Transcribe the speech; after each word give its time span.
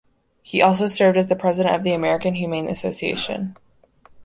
He 0.41 0.63
also 0.63 0.87
served 0.87 1.15
as 1.15 1.27
the 1.27 1.35
president 1.35 1.75
of 1.75 1.83
the 1.83 1.93
American 1.93 2.33
Humane 2.33 2.67
Association. 2.67 3.55